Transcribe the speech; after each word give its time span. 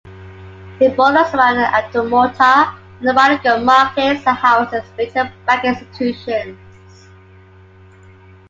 It 0.79 0.97
borders 0.97 1.31
around 1.31 1.57
the 1.57 1.65
idumota 1.65 2.73
and 3.01 3.09
Balogun 3.15 3.63
markets 3.63 4.25
and 4.25 4.35
houses 4.35 4.81
major 4.97 5.31
Banking 5.45 5.75
institutions. 5.75 6.57